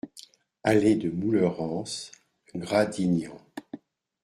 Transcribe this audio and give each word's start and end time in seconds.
Allée 0.63 0.95
de 0.95 1.11
Moulerens, 1.11 2.09
Gradignan 2.55 3.37